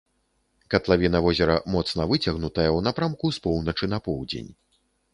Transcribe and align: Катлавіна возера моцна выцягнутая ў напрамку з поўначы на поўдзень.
Катлавіна 0.73 1.21
возера 1.25 1.59
моцна 1.77 2.09
выцягнутая 2.13 2.69
ў 2.77 2.89
напрамку 2.89 3.25
з 3.39 3.47
поўначы 3.47 3.85
на 3.97 4.05
поўдзень. 4.09 4.55